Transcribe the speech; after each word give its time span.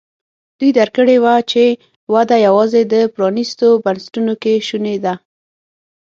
دوی 0.57 0.71
درک 0.77 0.93
کړې 0.97 1.17
وه 1.23 1.35
چې 1.51 1.63
وده 2.13 2.35
یوازې 2.47 2.81
د 2.93 2.95
پرانیستو 3.15 3.67
بنسټونو 3.85 4.33
کې 4.41 4.53
شونې 4.67 4.95
ده. 5.05 5.13